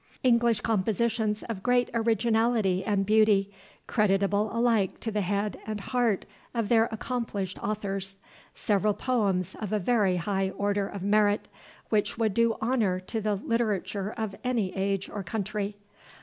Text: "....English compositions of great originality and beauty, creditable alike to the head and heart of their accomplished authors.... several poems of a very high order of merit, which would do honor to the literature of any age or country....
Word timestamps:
"....English 0.23 0.61
compositions 0.61 1.43
of 1.43 1.61
great 1.61 1.87
originality 1.93 2.83
and 2.83 3.05
beauty, 3.05 3.53
creditable 3.85 4.49
alike 4.51 4.99
to 4.99 5.11
the 5.11 5.21
head 5.21 5.59
and 5.67 5.79
heart 5.79 6.25
of 6.55 6.69
their 6.69 6.85
accomplished 6.91 7.59
authors.... 7.59 8.17
several 8.55 8.95
poems 8.95 9.53
of 9.61 9.71
a 9.71 9.77
very 9.77 10.15
high 10.15 10.49
order 10.57 10.87
of 10.87 11.03
merit, 11.03 11.47
which 11.89 12.17
would 12.17 12.33
do 12.33 12.55
honor 12.61 12.99
to 12.99 13.21
the 13.21 13.35
literature 13.35 14.11
of 14.17 14.33
any 14.43 14.75
age 14.75 15.07
or 15.07 15.21
country.... 15.21 15.77